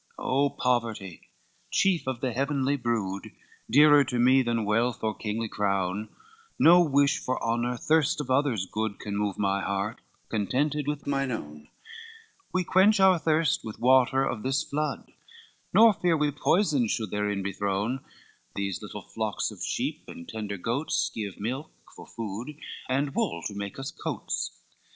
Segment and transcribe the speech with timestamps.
[0.13, 1.29] X "O poverty,
[1.69, 3.29] chief of the heavenly brood,
[3.69, 6.09] Dearer to me than wealth or kingly crown:
[6.57, 11.31] No wish for honor, thirst of others' good, Can move my heart, contented with mine
[11.31, 11.67] own:
[12.51, 15.11] We quench our thirst with water of this flood,
[15.71, 17.99] Nor fear we poison should therein be thrown;
[18.55, 22.57] These little flocks of sheep and tender goats Give milk for food,
[22.89, 24.63] and wool to make us coats.